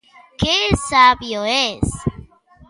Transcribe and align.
Que 0.39 0.55
sabio 0.89 1.45
es. 1.45 1.81